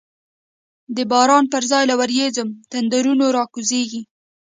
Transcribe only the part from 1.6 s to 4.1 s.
ځای له وریځو، تندرونه راکوزیږی